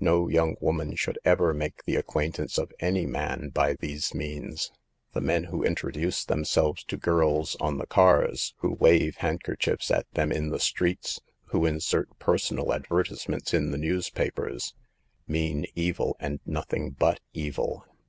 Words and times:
No 0.00 0.26
young 0.26 0.56
woman 0.60 0.96
should 0.96 1.20
ever 1.24 1.54
make 1.54 1.84
the 1.84 1.94
acquaintance 1.94 2.58
of 2.58 2.72
any 2.80 3.06
man 3.06 3.50
by 3.50 3.74
these 3.74 4.12
means. 4.12 4.72
The 5.12 5.20
men 5.20 5.44
who 5.44 5.62
introduce 5.62 6.24
them 6.24 6.44
selves 6.44 6.82
to 6.82 6.96
girls 6.96 7.56
on 7.60 7.78
the 7.78 7.86
cars, 7.86 8.54
who 8.58 8.72
wave 8.72 9.18
handker 9.18 9.56
chiefs 9.56 9.92
at 9.92 10.10
them 10.14 10.32
in 10.32 10.48
the 10.48 10.58
streets, 10.58 11.20
who 11.52 11.64
insert 11.64 12.08
"per 12.18 12.38
sonal" 12.38 12.74
advertisements 12.74 13.54
in 13.54 13.70
the 13.70 13.78
newspapers, 13.78 14.74
mean 15.28 15.64
evil 15.76 16.16
and 16.18 16.40
nothing 16.44 16.90
but 16.90 17.20
evil. 17.32 17.86